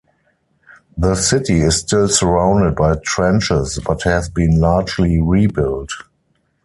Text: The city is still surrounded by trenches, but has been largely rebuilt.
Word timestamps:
The 0.97 1.13
city 1.13 1.59
is 1.61 1.77
still 1.81 2.07
surrounded 2.07 2.75
by 2.75 2.95
trenches, 3.05 3.77
but 3.85 4.01
has 4.01 4.29
been 4.29 4.59
largely 4.59 5.21
rebuilt. 5.21 5.91